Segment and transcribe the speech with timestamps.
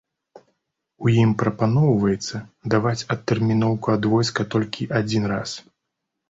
[1.07, 2.35] У ім прапаноўваецца
[2.75, 5.55] даваць адтэрміноўку ад войска толькі адзін раз.